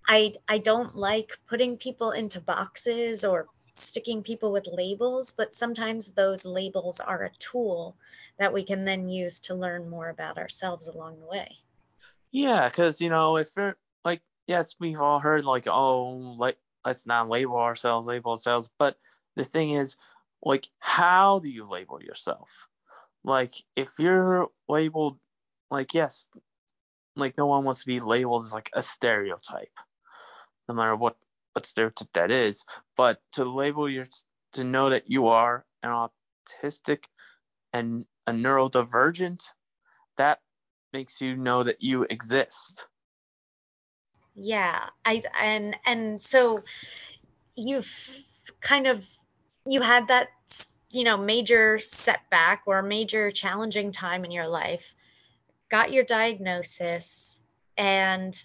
I 0.06 0.34
I 0.48 0.58
don't 0.58 0.96
like 0.96 1.38
putting 1.46 1.76
people 1.76 2.10
into 2.12 2.40
boxes 2.40 3.24
or 3.24 3.46
sticking 3.74 4.22
people 4.22 4.52
with 4.52 4.66
labels, 4.66 5.32
but 5.36 5.54
sometimes 5.54 6.08
those 6.08 6.44
labels 6.44 7.00
are 7.00 7.24
a 7.24 7.36
tool 7.38 7.96
that 8.38 8.52
we 8.52 8.64
can 8.64 8.84
then 8.84 9.08
use 9.08 9.40
to 9.40 9.54
learn 9.54 9.88
more 9.88 10.08
about 10.08 10.38
ourselves 10.38 10.88
along 10.88 11.20
the 11.20 11.26
way. 11.26 11.58
Yeah, 12.30 12.68
because 12.68 13.00
you 13.00 13.10
know, 13.10 13.36
if 13.36 13.50
you're 13.56 13.76
like, 14.04 14.20
yes, 14.46 14.74
we've 14.80 15.00
all 15.00 15.18
heard 15.18 15.44
like, 15.44 15.66
oh, 15.68 16.34
like 16.38 16.56
let's 16.84 17.06
not 17.06 17.28
label 17.28 17.56
ourselves, 17.56 18.06
label 18.06 18.32
ourselves. 18.32 18.68
But 18.78 18.96
the 19.36 19.44
thing 19.44 19.70
is, 19.70 19.96
like, 20.42 20.68
how 20.78 21.38
do 21.38 21.48
you 21.48 21.66
label 21.66 22.02
yourself? 22.02 22.68
Like, 23.24 23.54
if 23.74 23.98
you're 23.98 24.48
labeled, 24.68 25.18
like, 25.70 25.94
yes, 25.94 26.28
like 27.16 27.38
no 27.38 27.46
one 27.46 27.64
wants 27.64 27.80
to 27.80 27.86
be 27.86 28.00
labeled 28.00 28.44
as 28.44 28.52
like 28.52 28.70
a 28.72 28.82
stereotype, 28.82 29.72
no 30.68 30.74
matter 30.74 30.96
what 30.96 31.16
what 31.54 31.66
stereotype 31.66 32.12
that 32.14 32.30
is, 32.30 32.64
but 32.96 33.20
to 33.32 33.44
label 33.44 33.88
your 33.88 34.04
to 34.52 34.64
know 34.64 34.90
that 34.90 35.10
you 35.10 35.28
are 35.28 35.64
an 35.82 35.90
autistic 35.90 37.04
and 37.72 38.06
a 38.26 38.32
neurodivergent, 38.32 39.42
that 40.16 40.40
makes 40.92 41.20
you 41.20 41.36
know 41.36 41.62
that 41.62 41.82
you 41.82 42.04
exist. 42.04 42.86
Yeah, 44.34 44.80
I 45.04 45.22
and 45.40 45.76
and 45.86 46.22
so 46.22 46.64
you've 47.54 48.18
kind 48.60 48.86
of 48.86 49.06
you 49.66 49.80
had 49.80 50.08
that 50.08 50.28
you 50.90 51.04
know 51.04 51.16
major 51.16 51.78
setback 51.78 52.62
or 52.66 52.82
major 52.82 53.30
challenging 53.30 53.92
time 53.92 54.24
in 54.24 54.30
your 54.30 54.48
life, 54.48 54.94
got 55.68 55.92
your 55.92 56.04
diagnosis, 56.04 57.40
and 57.76 58.36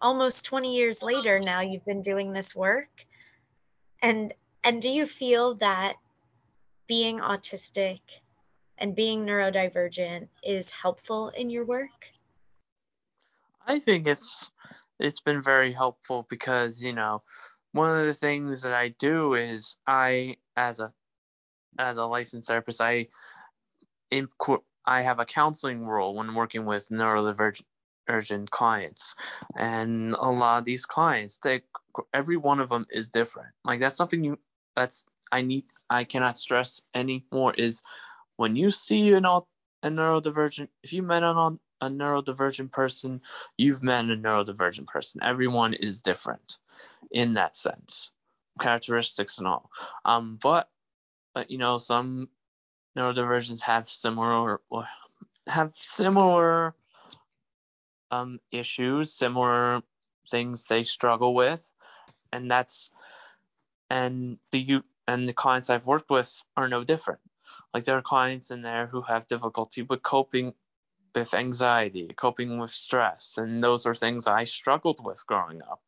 almost 0.00 0.44
20 0.44 0.76
years 0.76 1.02
later 1.02 1.40
now 1.40 1.60
you've 1.60 1.84
been 1.84 2.02
doing 2.02 2.32
this 2.32 2.54
work. 2.54 2.88
And 4.00 4.32
and 4.64 4.82
do 4.82 4.90
you 4.90 5.06
feel 5.06 5.54
that 5.56 5.94
being 6.86 7.18
autistic 7.18 8.00
and 8.78 8.94
being 8.94 9.24
neurodivergent 9.24 10.28
is 10.42 10.70
helpful 10.70 11.30
in 11.30 11.50
your 11.50 11.64
work? 11.64 12.12
I 13.66 13.78
think 13.78 14.06
it's 14.06 14.50
it's 14.98 15.20
been 15.20 15.42
very 15.42 15.72
helpful 15.72 16.26
because 16.28 16.82
you 16.82 16.92
know 16.92 17.22
one 17.72 18.00
of 18.00 18.06
the 18.06 18.14
things 18.14 18.62
that 18.62 18.72
i 18.72 18.88
do 18.98 19.34
is 19.34 19.76
i 19.86 20.36
as 20.56 20.80
a 20.80 20.92
as 21.78 21.96
a 21.96 22.04
licensed 22.04 22.48
therapist 22.48 22.80
i 22.80 23.06
in, 24.10 24.28
i 24.84 25.02
have 25.02 25.20
a 25.20 25.24
counseling 25.24 25.84
role 25.84 26.14
when 26.14 26.34
working 26.34 26.64
with 26.64 26.88
neurodivergent 26.88 27.62
urgent 28.08 28.50
clients. 28.50 29.14
And 29.56 30.14
a 30.14 30.30
lot 30.30 30.58
of 30.58 30.64
these 30.64 30.86
clients 30.86 31.38
they 31.38 31.62
every 32.12 32.36
one 32.36 32.60
of 32.60 32.68
them 32.68 32.86
is 32.90 33.08
different. 33.08 33.50
Like 33.64 33.80
that's 33.80 33.96
something 33.96 34.24
you 34.24 34.38
that's 34.74 35.04
i 35.32 35.42
need 35.42 35.64
i 35.90 36.04
cannot 36.04 36.38
stress 36.38 36.80
anymore 36.94 37.52
is 37.54 37.82
when 38.36 38.54
you 38.56 38.70
see 38.70 39.12
an 39.12 39.24
a 39.24 39.42
neurodivergent 39.84 40.68
if 40.82 40.92
you 40.92 41.02
met 41.02 41.22
on 41.22 41.58
a 41.80 41.88
neurodivergent 41.88 42.70
person 42.70 43.20
you've 43.56 43.82
met 43.82 44.04
a 44.04 44.16
neurodivergent 44.16 44.86
person. 44.86 45.22
Everyone 45.22 45.74
is 45.74 46.02
different 46.02 46.58
in 47.10 47.34
that 47.34 47.54
sense 47.54 48.10
characteristics 48.60 49.38
and 49.38 49.46
all. 49.46 49.70
Um 50.04 50.38
but, 50.40 50.68
but 51.34 51.50
you 51.50 51.58
know 51.58 51.78
some 51.78 52.28
neurodivergents 52.96 53.60
have 53.62 53.88
similar 53.88 54.60
or 54.70 54.86
have 55.46 55.72
similar 55.74 56.74
um, 58.10 58.40
issues, 58.50 59.12
similar 59.12 59.82
things 60.30 60.66
they 60.66 60.82
struggle 60.82 61.34
with, 61.34 61.70
and 62.32 62.50
that's 62.50 62.90
and 63.90 64.38
the 64.52 64.58
you 64.58 64.84
and 65.06 65.28
the 65.28 65.32
clients 65.32 65.70
I've 65.70 65.86
worked 65.86 66.10
with 66.10 66.32
are 66.56 66.68
no 66.68 66.84
different. 66.84 67.20
Like 67.72 67.84
there 67.84 67.96
are 67.96 68.02
clients 68.02 68.50
in 68.50 68.62
there 68.62 68.86
who 68.86 69.02
have 69.02 69.26
difficulty 69.26 69.82
with 69.82 70.02
coping 70.02 70.54
with 71.14 71.34
anxiety, 71.34 72.08
coping 72.14 72.58
with 72.58 72.70
stress, 72.70 73.38
and 73.38 73.62
those 73.62 73.86
are 73.86 73.94
things 73.94 74.26
I 74.26 74.44
struggled 74.44 75.04
with 75.04 75.26
growing 75.26 75.62
up. 75.62 75.80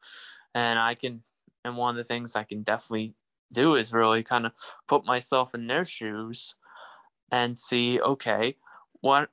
And 0.54 0.78
I 0.78 0.94
can, 0.94 1.22
and 1.64 1.76
one 1.76 1.90
of 1.90 1.96
the 1.96 2.04
things 2.04 2.34
I 2.34 2.44
can 2.44 2.62
definitely 2.62 3.14
do 3.52 3.76
is 3.76 3.92
really 3.92 4.22
kind 4.22 4.46
of 4.46 4.52
put 4.88 5.04
myself 5.04 5.54
in 5.54 5.66
their 5.66 5.84
shoes 5.84 6.54
and 7.30 7.56
see, 7.56 8.00
okay, 8.00 8.56
what, 9.00 9.28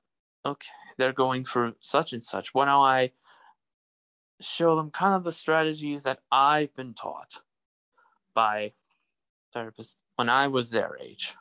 okay, 0.46 0.68
they're 0.98 1.14
going 1.14 1.46
through 1.46 1.76
such 1.80 2.14
and 2.14 2.24
such. 2.24 2.54
Why 2.54 2.66
don't 2.66 2.84
I 2.84 3.12
show 4.42 4.76
them 4.76 4.92
kind 4.92 5.16
of 5.16 5.24
the 5.24 5.32
strategies 5.32 6.04
that 6.04 6.20
I've 6.32 6.74
been 6.76 6.94
taught 6.94 7.42
by 8.34 8.74
therapists 9.56 9.96
when 10.16 10.30
I 10.30 10.48
was 10.48 10.70
their 10.70 10.98
age? 11.00 11.36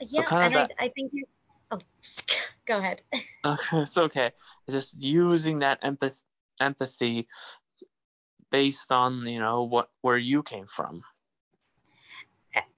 Yeah, 0.00 0.28
so 0.28 0.36
and 0.36 0.56
I, 0.56 0.68
I, 0.78 0.88
think 0.88 1.12
you. 1.12 1.24
Oh, 1.70 1.78
go 2.66 2.78
ahead. 2.78 3.02
okay, 3.44 3.78
it's 3.82 3.98
okay. 3.98 4.32
Just 4.68 5.00
using 5.00 5.60
that 5.60 5.78
empathy, 5.82 6.24
empathy 6.60 7.28
based 8.52 8.92
on 8.92 9.26
you 9.26 9.40
know 9.40 9.64
what 9.64 9.88
where 10.02 10.18
you 10.18 10.42
came 10.42 10.66
from 10.66 11.02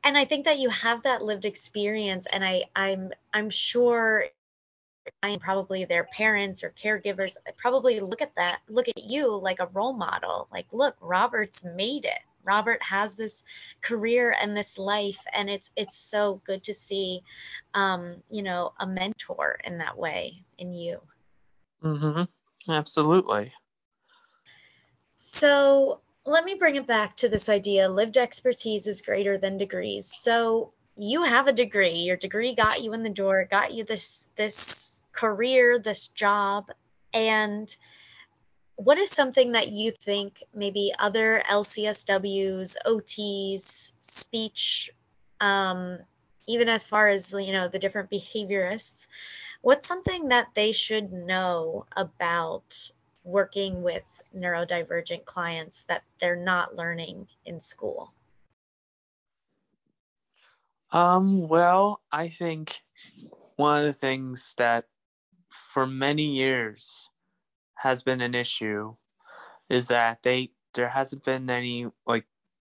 and 0.05 0.17
i 0.17 0.25
think 0.25 0.45
that 0.45 0.59
you 0.59 0.71
have 0.71 1.03
that 1.03 1.23
lived 1.23 1.45
experience 1.45 2.27
and 2.33 2.45
i 2.45 2.63
i'm 2.77 3.11
i'm 3.35 3.51
sure 3.51 4.25
and 5.23 5.41
probably 5.41 5.85
their 5.85 6.05
parents 6.05 6.65
or 6.65 6.71
caregivers 6.71 7.37
probably 7.57 8.01
look 8.01 8.23
at 8.23 8.35
that 8.37 8.61
look 8.69 8.89
at 8.89 9.05
you 9.05 9.37
like 9.37 9.61
a 9.61 9.69
role 9.73 9.93
model 9.93 10.49
like 10.53 10.67
look 10.73 10.97
robert's 11.01 11.65
made 11.65 12.05
it. 12.05 12.21
Robert 12.45 12.83
has 12.83 13.15
this 13.15 13.43
career 13.81 14.35
and 14.41 14.57
this 14.57 14.79
life 14.79 15.25
and 15.33 15.49
it's 15.49 15.71
it's 15.77 15.97
so 15.97 16.41
good 16.45 16.63
to 16.65 16.75
see 16.75 17.23
um 17.73 18.17
you 18.31 18.43
know 18.43 18.73
a 18.81 18.87
mentor 18.87 19.59
in 19.65 19.79
that 19.79 19.97
way 19.97 20.45
in 20.59 20.73
you. 20.73 21.01
Mm-hmm. 21.83 22.73
absolutely. 22.73 23.53
So 25.17 26.01
let 26.27 26.45
me 26.45 26.55
bring 26.55 26.77
it 26.77 26.87
back 26.87 27.17
to 27.17 27.29
this 27.29 27.49
idea 27.49 27.89
lived 27.89 28.17
expertise 28.17 28.87
is 28.87 29.03
greater 29.03 29.39
than 29.39 29.59
degrees. 29.59 30.07
So 30.07 30.73
you 30.97 31.23
have 31.23 31.49
a 31.49 31.53
degree. 31.53 31.97
Your 31.97 32.17
degree 32.17 32.55
got 32.55 32.83
you 32.83 32.93
in 32.93 33.03
the 33.03 33.11
door 33.11 33.47
got 33.51 33.73
you 33.73 33.85
this 33.85 34.29
this 34.37 34.94
career, 35.15 35.79
this 35.79 36.09
job, 36.09 36.71
and 37.13 37.75
what 38.77 38.99
is 38.99 39.11
something 39.11 39.53
that 39.53 39.69
you 39.69 39.93
think 39.93 40.43
maybe 40.55 40.93
other 40.99 41.43
LCSWs, 41.49 42.77
OTs, 42.87 43.93
speech, 44.01 44.91
um, 45.41 45.99
even 46.47 46.69
as 46.69 46.85
far 46.85 47.09
as 47.09 47.33
you 47.33 47.53
know 47.53 47.69
the 47.69 47.79
different 47.79 48.11
behaviorists, 48.11 49.07
what's 49.63 49.89
something 49.89 50.29
that 50.29 50.49
they 50.55 50.73
should 50.73 51.13
know 51.13 51.87
about 51.97 52.91
working 53.23 53.83
with 53.83 54.23
neurodivergent 54.37 55.25
clients 55.25 55.85
that 55.89 56.03
they're 56.19 56.37
not 56.37 56.77
learning 56.77 57.27
in 57.47 57.61
school? 57.61 58.13
Um, 60.91 61.49
well, 61.49 62.01
I 62.13 62.29
think 62.29 62.81
one 63.57 63.79
of 63.79 63.85
the 63.85 63.93
things 63.93 64.55
that 64.59 64.85
for 65.75 65.87
many 65.87 66.23
years 66.23 67.11
has 67.75 68.05
been 68.05 68.21
an 68.21 68.35
issue 68.35 68.95
is 69.69 69.89
that 69.89 70.23
they 70.23 70.53
there 70.75 70.89
hasn't 70.89 71.25
been 71.25 71.51
any 71.51 71.87
like 72.07 72.25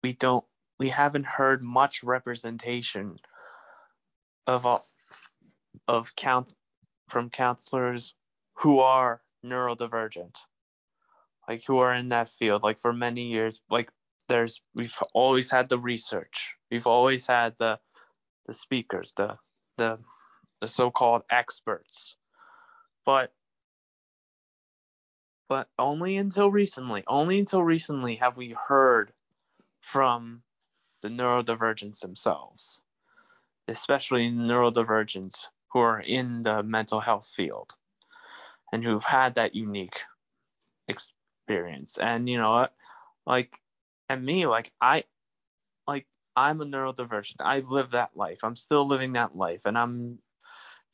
we 0.02 0.14
don't 0.14 0.44
we 0.78 0.88
haven't 0.88 1.26
heard 1.26 1.62
much 1.62 2.02
representation 2.02 3.18
of 4.46 4.64
all, 4.64 4.82
of 5.86 6.16
count 6.16 6.50
from 7.10 7.28
counselors 7.28 8.14
who 8.54 8.80
are 8.80 9.20
neurodivergent 9.44 10.38
like 11.46 11.62
who 11.66 11.78
are 11.78 11.92
in 11.92 12.08
that 12.08 12.30
field 12.30 12.62
like 12.62 12.78
for 12.78 12.94
many 12.94 13.28
years 13.28 13.60
like 13.68 13.90
there's 14.28 14.62
we've 14.74 14.98
always 15.12 15.50
had 15.50 15.68
the 15.68 15.78
research. 15.78 16.56
We've 16.70 16.86
always 16.86 17.26
had 17.26 17.56
the 17.58 17.78
the 18.46 18.54
speakers 18.54 19.12
the 19.16 19.36
the 19.76 19.98
the 20.62 20.68
so-called 20.68 21.22
experts 21.30 22.16
but 23.06 23.32
but 25.48 25.68
only 25.78 26.16
until 26.18 26.50
recently 26.50 27.04
only 27.06 27.38
until 27.38 27.62
recently 27.62 28.16
have 28.16 28.36
we 28.36 28.54
heard 28.68 29.12
from 29.80 30.42
the 31.02 31.08
neurodivergents 31.08 32.00
themselves 32.00 32.82
especially 33.68 34.30
neurodivergents 34.30 35.46
who 35.72 35.80
are 35.80 36.00
in 36.00 36.42
the 36.42 36.62
mental 36.62 37.00
health 37.00 37.30
field 37.34 37.74
and 38.72 38.84
who've 38.84 39.04
had 39.04 39.34
that 39.34 39.54
unique 39.54 40.00
experience. 40.88 41.98
And 41.98 42.28
you 42.28 42.38
know 42.38 42.68
like 43.26 43.50
and 44.08 44.24
me 44.24 44.46
like 44.46 44.72
i 44.80 45.04
like 45.86 46.06
i'm 46.36 46.60
a 46.60 46.64
neurodivergent. 46.66 47.36
I've 47.40 47.68
lived 47.68 47.92
that 47.92 48.16
life. 48.16 48.38
I'm 48.42 48.56
still 48.56 48.86
living 48.86 49.14
that 49.14 49.36
life 49.36 49.62
and 49.64 49.76
i'm 49.78 50.18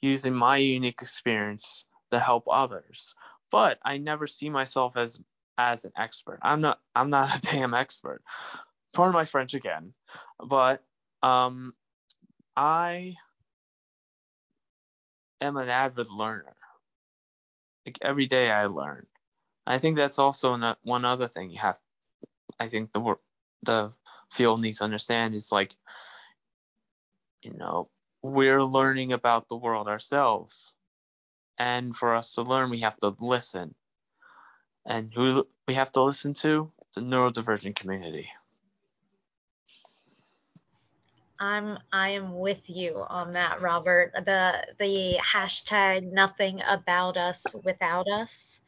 using 0.00 0.34
my 0.34 0.56
unique 0.56 1.00
experience 1.00 1.84
to 2.12 2.18
help 2.18 2.44
others. 2.50 3.14
But 3.50 3.78
i 3.82 3.98
never 3.98 4.26
see 4.26 4.48
myself 4.48 4.96
as 4.96 5.20
as 5.58 5.84
an 5.84 5.92
expert. 5.96 6.38
I'm 6.42 6.60
not 6.60 6.80
i'm 6.94 7.10
not 7.10 7.36
a 7.36 7.40
damn 7.50 7.74
expert. 7.74 8.22
Pardon 8.92 9.14
my 9.14 9.24
french 9.24 9.54
again. 9.54 9.92
But 10.38 10.82
um 11.22 11.74
i 12.56 13.16
am 15.40 15.56
an 15.56 15.68
avid 15.68 16.08
learner. 16.10 16.56
Like 17.86 17.98
every 18.02 18.26
day 18.26 18.50
i 18.50 18.66
learn. 18.66 19.06
I 19.66 19.78
think 19.78 19.96
that's 19.96 20.18
also 20.18 20.56
not 20.56 20.78
one 20.82 21.04
other 21.04 21.28
thing 21.28 21.50
you 21.50 21.58
have 21.58 21.78
I 22.58 22.68
think 22.68 22.92
the 22.92 23.16
the 23.62 23.92
field 24.30 24.60
needs 24.60 24.78
to 24.78 24.84
understand 24.84 25.34
is 25.34 25.52
like, 25.52 25.74
you 27.42 27.52
know, 27.52 27.90
we're 28.22 28.62
learning 28.62 29.12
about 29.12 29.48
the 29.48 29.56
world 29.56 29.88
ourselves, 29.88 30.72
and 31.62 31.94
for 31.94 32.16
us 32.16 32.34
to 32.34 32.42
learn, 32.42 32.70
we 32.70 32.80
have 32.80 32.98
to 32.98 33.14
listen. 33.20 33.72
And 34.84 35.12
who 35.14 35.46
we 35.68 35.74
have 35.74 35.92
to 35.92 36.02
listen 36.02 36.34
to? 36.34 36.72
The 36.96 37.00
neurodivergent 37.00 37.76
community. 37.76 38.28
I'm 41.38 41.78
I 41.92 42.10
am 42.10 42.36
with 42.36 42.68
you 42.68 43.04
on 43.08 43.30
that, 43.32 43.60
Robert. 43.60 44.12
The 44.12 44.66
the 44.80 45.18
hashtag 45.20 46.12
nothing 46.12 46.60
about 46.66 47.16
us 47.16 47.54
without 47.64 48.08
us. 48.08 48.60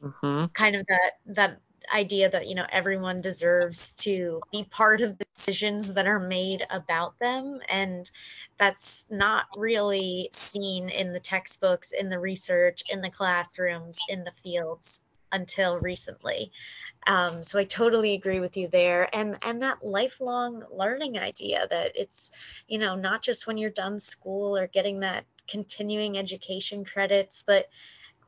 Mm-hmm. 0.00 0.46
Kind 0.52 0.76
of 0.76 0.86
that 0.86 1.10
that 1.26 1.60
idea 1.92 2.28
that 2.30 2.46
you 2.46 2.54
know 2.54 2.66
everyone 2.70 3.20
deserves 3.20 3.94
to 3.94 4.40
be 4.52 4.64
part 4.64 5.00
of 5.00 5.18
the 5.18 5.26
decisions 5.36 5.94
that 5.94 6.06
are 6.06 6.20
made 6.20 6.66
about 6.70 7.18
them. 7.18 7.60
And 7.68 8.10
that's 8.58 9.06
not 9.10 9.46
really 9.56 10.28
seen 10.32 10.88
in 10.88 11.12
the 11.12 11.20
textbooks 11.20 11.92
in 11.92 12.08
the 12.08 12.18
research 12.18 12.82
in 12.90 13.00
the 13.00 13.10
classrooms 13.10 13.98
in 14.08 14.24
the 14.24 14.32
fields 14.32 15.00
until 15.32 15.78
recently. 15.78 16.50
Um, 17.06 17.42
so 17.42 17.58
i 17.58 17.64
totally 17.64 18.14
agree 18.14 18.40
with 18.40 18.56
you 18.56 18.68
there. 18.68 19.14
And 19.14 19.38
and 19.42 19.62
that 19.62 19.84
lifelong 19.84 20.64
learning 20.72 21.18
idea 21.18 21.66
that 21.70 21.92
it's 21.94 22.30
you 22.66 22.78
know 22.78 22.94
not 22.96 23.22
just 23.22 23.46
when 23.46 23.58
you're 23.58 23.70
done 23.70 23.98
school 23.98 24.56
or 24.56 24.66
getting 24.66 25.00
that 25.00 25.24
continuing 25.48 26.18
education 26.18 26.84
credits 26.84 27.42
but 27.46 27.68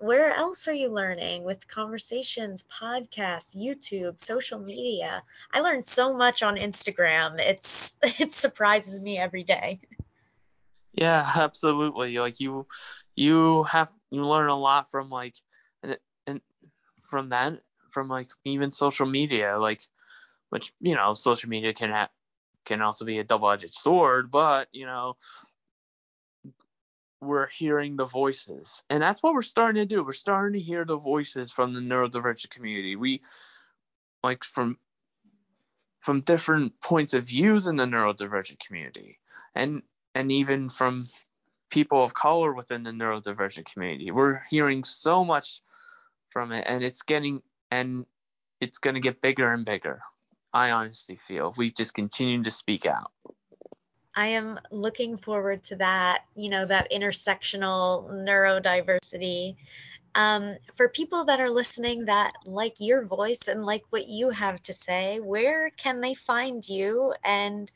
where 0.00 0.34
else 0.34 0.66
are 0.66 0.74
you 0.74 0.88
learning 0.88 1.44
with 1.44 1.68
conversations, 1.68 2.64
podcasts, 2.64 3.54
YouTube, 3.54 4.20
social 4.20 4.58
media? 4.58 5.22
I 5.52 5.60
learned 5.60 5.84
so 5.84 6.16
much 6.16 6.42
on 6.42 6.56
Instagram. 6.56 7.38
It's 7.38 7.94
it 8.02 8.32
surprises 8.32 9.00
me 9.00 9.18
every 9.18 9.44
day. 9.44 9.80
Yeah, 10.92 11.30
absolutely. 11.36 12.18
Like 12.18 12.40
you 12.40 12.66
you 13.14 13.64
have 13.64 13.92
you 14.10 14.26
learn 14.26 14.48
a 14.48 14.58
lot 14.58 14.90
from 14.90 15.10
like 15.10 15.34
and, 15.82 15.98
and 16.26 16.40
from 17.10 17.28
that 17.28 17.60
from 17.90 18.08
like 18.08 18.28
even 18.44 18.70
social 18.70 19.06
media 19.06 19.58
like 19.58 19.82
which 20.48 20.72
you 20.80 20.94
know 20.94 21.14
social 21.14 21.48
media 21.48 21.72
can 21.72 21.90
have 21.90 22.08
can 22.64 22.82
also 22.82 23.04
be 23.04 23.18
a 23.18 23.24
double-edged 23.24 23.74
sword 23.74 24.30
but 24.30 24.68
you 24.72 24.86
know 24.86 25.16
we're 27.20 27.48
hearing 27.48 27.96
the 27.96 28.04
voices. 28.04 28.82
And 28.88 29.02
that's 29.02 29.22
what 29.22 29.34
we're 29.34 29.42
starting 29.42 29.86
to 29.86 29.94
do. 29.94 30.02
We're 30.02 30.12
starting 30.12 30.58
to 30.58 30.64
hear 30.64 30.84
the 30.84 30.96
voices 30.96 31.52
from 31.52 31.74
the 31.74 31.80
neurodivergent 31.80 32.50
community. 32.50 32.96
We 32.96 33.22
like 34.22 34.44
from 34.44 34.78
from 36.00 36.22
different 36.22 36.80
points 36.80 37.12
of 37.12 37.24
views 37.24 37.66
in 37.66 37.76
the 37.76 37.84
neurodivergent 37.84 38.58
community 38.58 39.18
and 39.54 39.82
and 40.14 40.32
even 40.32 40.68
from 40.68 41.08
people 41.70 42.02
of 42.02 42.14
color 42.14 42.52
within 42.52 42.82
the 42.82 42.90
neurodivergent 42.90 43.70
community. 43.72 44.10
We're 44.10 44.40
hearing 44.50 44.82
so 44.84 45.24
much 45.24 45.60
from 46.30 46.52
it 46.52 46.64
and 46.66 46.82
it's 46.82 47.02
getting 47.02 47.42
and 47.70 48.06
it's 48.60 48.78
going 48.78 48.94
to 48.94 49.00
get 49.00 49.22
bigger 49.22 49.52
and 49.52 49.64
bigger. 49.64 50.00
I 50.52 50.72
honestly 50.72 51.18
feel 51.28 51.50
if 51.50 51.56
we 51.56 51.70
just 51.70 51.94
continue 51.94 52.42
to 52.42 52.50
speak 52.50 52.86
out. 52.86 53.12
I 54.20 54.26
am 54.26 54.60
looking 54.70 55.16
forward 55.16 55.62
to 55.64 55.76
that, 55.76 56.24
you 56.36 56.50
know, 56.50 56.66
that 56.66 56.92
intersectional 56.92 58.10
neurodiversity. 58.10 59.56
Um, 60.14 60.58
for 60.74 60.90
people 60.90 61.24
that 61.24 61.40
are 61.40 61.48
listening 61.48 62.04
that 62.04 62.34
like 62.44 62.74
your 62.80 63.02
voice 63.06 63.48
and 63.48 63.64
like 63.64 63.84
what 63.88 64.08
you 64.08 64.28
have 64.28 64.62
to 64.64 64.74
say, 64.74 65.20
where 65.20 65.70
can 65.70 66.02
they 66.02 66.12
find 66.12 66.68
you 66.68 67.14
and 67.24 67.72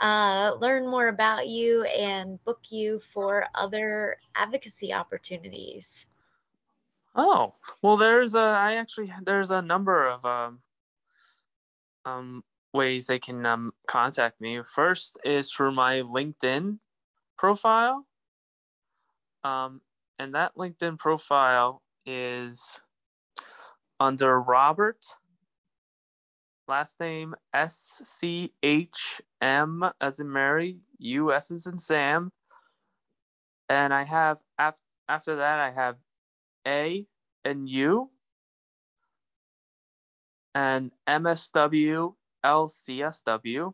uh, 0.00 0.56
learn 0.60 0.90
more 0.90 1.06
about 1.06 1.46
you 1.46 1.84
and 1.84 2.44
book 2.44 2.62
you 2.70 2.98
for 2.98 3.46
other 3.54 4.16
advocacy 4.34 4.92
opportunities? 4.92 6.06
Oh, 7.14 7.54
well, 7.82 7.96
there's 7.96 8.34
a, 8.34 8.40
I 8.40 8.74
actually, 8.78 9.12
there's 9.22 9.52
a 9.52 9.62
number 9.62 10.08
of 10.08 10.24
um, 10.24 10.58
um, 12.04 12.42
ways 12.74 13.06
they 13.06 13.18
can 13.18 13.46
um, 13.46 13.72
contact 13.86 14.40
me. 14.40 14.60
First 14.74 15.18
is 15.24 15.50
through 15.50 15.72
my 15.72 16.00
LinkedIn 16.00 16.78
profile. 17.38 18.04
Um, 19.44 19.80
and 20.18 20.34
that 20.34 20.56
LinkedIn 20.56 20.98
profile 20.98 21.82
is 22.04 22.82
under 24.00 24.40
Robert, 24.40 25.04
last 26.66 26.98
name 26.98 27.34
S 27.52 28.02
C 28.04 28.52
H 28.62 29.22
M 29.40 29.84
as 30.00 30.18
in 30.20 30.30
Mary, 30.30 30.78
U 30.98 31.32
S 31.32 31.50
as 31.50 31.66
in 31.66 31.78
Sam. 31.78 32.32
And 33.68 33.94
I 33.94 34.02
have, 34.02 34.38
af- 34.58 34.80
after 35.08 35.36
that, 35.36 35.58
I 35.58 35.70
have 35.70 35.96
A 36.66 37.06
and 37.44 37.68
U 37.68 38.10
and 40.54 40.92
MSW 41.06 42.14
LCSW. 42.44 43.72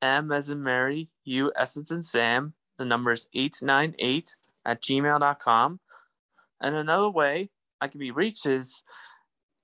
M 0.02 0.32
as 0.32 0.50
in 0.50 0.62
Mary, 0.62 1.08
U 1.24 1.52
S 1.56 1.76
as 1.76 1.90
in 1.90 2.02
Sam. 2.02 2.52
The 2.78 2.84
number 2.84 3.12
is 3.12 3.28
898 3.32 4.36
at 4.66 4.82
gmail.com. 4.82 5.80
And 6.60 6.74
another 6.74 7.10
way 7.10 7.50
I 7.80 7.88
can 7.88 8.00
be 8.00 8.10
reached 8.10 8.46
is, 8.46 8.82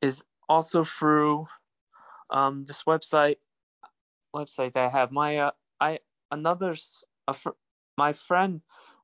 is 0.01 0.23
also 0.49 0.85
through 0.85 1.47
um, 2.31 2.65
this 2.67 2.85
website 2.85 3.37
website 4.35 4.73
that 4.75 4.87
I 4.87 4.89
have. 4.89 5.11
My 5.13 5.39
uh, 5.39 5.51
I 5.81 5.99
another 6.31 6.77
a 7.27 7.35
fr- 7.35 7.59
my 7.97 8.13
friend 8.13 8.61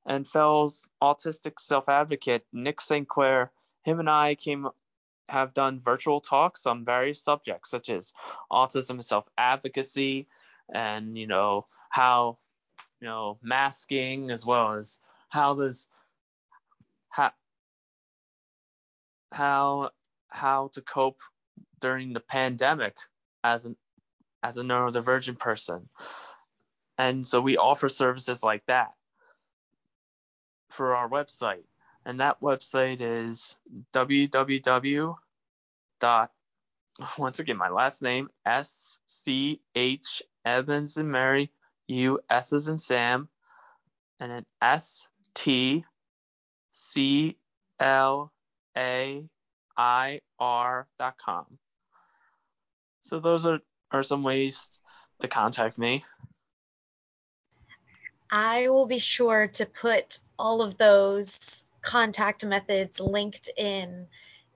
and 0.07 0.27
Fell's 0.27 0.87
autistic 1.03 1.59
self-advocate 1.61 2.47
Nick 2.53 2.81
St. 2.81 3.09
Clair. 3.09 3.51
Him 3.83 4.01
and 4.01 4.09
I 4.09 4.37
came 4.37 4.69
have 5.29 5.53
done 5.53 5.81
virtual 5.85 6.21
talks 6.21 6.67
on 6.67 6.85
various 6.85 7.23
subjects 7.23 7.71
such 7.71 7.91
as 7.91 8.13
autism 8.51 8.91
and 8.91 9.05
self-advocacy, 9.05 10.29
and 10.73 11.19
you 11.19 11.27
know 11.27 11.67
how 11.91 12.39
you 13.01 13.09
know 13.09 13.39
masking 13.43 14.31
as 14.31 14.47
well 14.47 14.75
as 14.75 14.99
how 15.29 15.55
does 15.55 15.89
how 17.09 17.33
how 19.33 19.91
how 20.29 20.69
to 20.75 20.81
cope 20.81 21.21
during 21.81 22.13
the 22.13 22.21
pandemic 22.21 22.97
as 23.43 23.67
an 23.67 23.77
as 24.43 24.59
a 24.59 24.63
neurodivergent 24.63 25.39
person. 25.39 25.89
And 26.99 27.27
so 27.27 27.41
we 27.41 27.59
offer 27.59 27.89
services 27.89 28.43
like 28.43 28.65
that 28.67 28.95
for 30.77 30.95
our 30.95 31.09
website. 31.09 31.65
And 32.05 32.21
that 32.21 32.41
website 32.41 33.01
is 33.01 33.57
www. 33.93 35.17
dot 35.99 36.31
once 37.19 37.39
again 37.41 37.57
my 37.57 37.69
last 37.69 38.01
name 38.03 38.29
S 38.45 39.01
C 39.07 39.61
H 39.75 40.23
Evans 40.45 40.97
and 40.97 41.11
Mary 41.11 41.51
U 41.89 42.21
S 42.31 42.53
as 42.53 42.69
in 42.69 42.79
Sam 42.79 43.29
and 44.21 44.31
then 44.31 44.47
S 44.63 45.09
T 45.35 45.85
C 46.71 47.37
L 47.81 48.33
A 48.77 49.25
I 49.77 50.21
R 50.39 50.87
dot 50.99 51.19
com. 51.19 51.59
So 53.01 53.21
those 53.21 53.47
are, 53.47 53.61
are 53.91 54.03
some 54.03 54.23
ways 54.23 54.71
to 55.21 55.29
contact 55.29 55.79
me. 55.79 56.05
I 58.31 58.69
will 58.69 58.87
be 58.87 58.99
sure 58.99 59.49
to 59.55 59.67
put 59.67 60.19
all 60.39 60.63
of 60.63 60.77
those 60.77 61.65
contact 61.83 62.45
methods 62.45 62.99
linked 62.99 63.49
in 63.57 64.07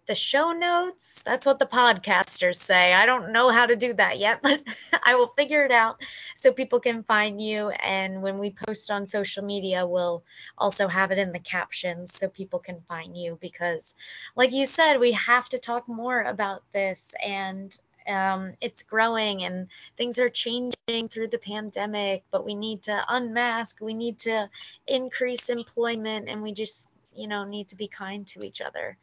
the 0.06 0.14
show 0.16 0.50
notes. 0.50 1.22
That's 1.24 1.46
what 1.46 1.61
the 1.61 1.66
podcasters 1.66 2.56
say. 2.56 2.92
I 2.92 3.06
don't 3.06 3.33
know 3.33 3.50
how 3.50 3.66
to 3.66 3.76
do 3.76 3.92
that 3.94 4.18
yet, 4.18 4.42
but 4.42 4.61
I 5.04 5.14
will 5.14 5.28
figure 5.28 5.64
it 5.64 5.70
out 5.70 6.02
so 6.35 6.52
people 6.52 6.80
can 6.80 7.04
find 7.04 7.40
you. 7.40 7.68
And 7.70 8.20
when 8.20 8.40
we 8.40 8.50
post 8.66 8.90
on 8.90 9.06
social 9.06 9.44
media, 9.44 9.87
we'll 9.87 10.24
also 10.59 10.88
have 10.88 11.12
it 11.12 11.18
in 11.18 11.30
the 11.30 11.38
captions 11.38 12.12
so 12.12 12.28
people 12.28 12.59
can 12.59 12.80
find 12.88 13.16
you 13.16 13.38
because, 13.40 13.94
like 14.35 14.52
you 14.52 14.66
said, 14.66 14.98
we 14.98 15.12
have 15.12 15.48
to 15.50 15.59
talk 15.59 15.87
more 15.88 16.22
about 16.22 16.64
this 16.72 17.14
and 17.24 17.78
um, 18.11 18.55
it's 18.61 18.83
growing 18.83 19.44
and 19.44 19.68
things 19.96 20.18
are 20.18 20.29
changing 20.29 21.09
through 21.09 21.29
the 21.29 21.38
pandemic, 21.38 22.25
but 22.31 22.44
we 22.44 22.55
need 22.55 22.83
to 22.85 23.05
unmask, 23.09 23.81
we 23.81 23.94
need 23.94 24.18
to 24.20 24.49
increase 24.87 25.49
employment, 25.49 26.29
and 26.29 26.42
we 26.42 26.53
just, 26.53 26.88
you 27.14 27.29
know, 27.29 27.44
need 27.44 27.68
to 27.68 27.77
be 27.77 27.88
kind 27.88 28.27
to 28.29 28.44
each 28.44 28.61
other. 28.61 28.96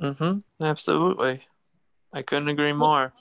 Mm-hmm. 0.00 0.64
Absolutely. 0.64 1.40
I 2.12 2.22
couldn't 2.22 2.48
agree 2.48 2.72
more. 2.72 3.12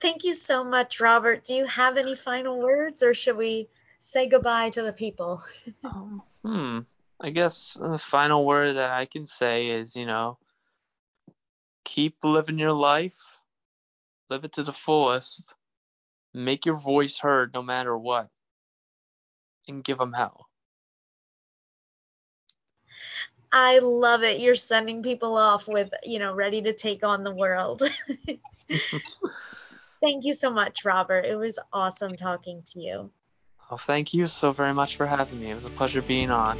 Thank 0.00 0.24
you 0.24 0.34
so 0.34 0.64
much, 0.64 1.00
Robert. 1.00 1.44
Do 1.44 1.54
you 1.54 1.66
have 1.66 1.96
any 1.96 2.14
final 2.14 2.58
words, 2.58 3.02
or 3.02 3.14
should 3.14 3.36
we 3.36 3.68
say 4.00 4.28
goodbye 4.28 4.70
to 4.70 4.82
the 4.82 4.92
people? 4.92 5.42
um, 5.84 6.22
hmm. 6.44 6.80
I 7.20 7.30
guess 7.30 7.78
the 7.80 7.96
final 7.96 8.44
word 8.44 8.74
that 8.74 8.90
I 8.90 9.06
can 9.06 9.24
say 9.24 9.68
is, 9.68 9.96
you 9.96 10.04
know, 10.04 10.36
keep 11.84 12.16
living 12.24 12.58
your 12.58 12.72
life, 12.72 13.18
live 14.30 14.44
it 14.44 14.52
to 14.52 14.62
the 14.62 14.72
fullest, 14.72 15.52
make 16.32 16.66
your 16.66 16.76
voice 16.76 17.18
heard 17.18 17.52
no 17.54 17.62
matter 17.62 17.96
what, 17.96 18.28
and 19.68 19.84
give 19.84 19.98
them 19.98 20.12
hell. 20.12 20.46
I 23.52 23.78
love 23.78 24.24
it. 24.24 24.40
You're 24.40 24.56
sending 24.56 25.02
people 25.02 25.36
off 25.36 25.68
with, 25.68 25.90
you 26.02 26.18
know, 26.18 26.34
ready 26.34 26.62
to 26.62 26.72
take 26.72 27.04
on 27.04 27.22
the 27.22 27.30
world. 27.30 27.82
thank 30.02 30.24
you 30.24 30.34
so 30.34 30.50
much, 30.50 30.84
Robert. 30.84 31.24
It 31.24 31.36
was 31.36 31.60
awesome 31.72 32.16
talking 32.16 32.62
to 32.72 32.80
you. 32.80 33.10
Well, 33.70 33.78
thank 33.78 34.12
you 34.12 34.26
so 34.26 34.52
very 34.52 34.74
much 34.74 34.96
for 34.96 35.06
having 35.06 35.40
me. 35.40 35.50
It 35.50 35.54
was 35.54 35.66
a 35.66 35.70
pleasure 35.70 36.02
being 36.02 36.30
on. 36.30 36.58